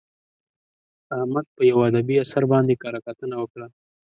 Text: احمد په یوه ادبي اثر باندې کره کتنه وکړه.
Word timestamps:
احمد 1.17 1.45
په 1.55 1.61
یوه 1.69 1.83
ادبي 1.89 2.15
اثر 2.23 2.43
باندې 2.51 2.73
کره 2.81 2.99
کتنه 3.07 3.35
وکړه. 3.39 3.67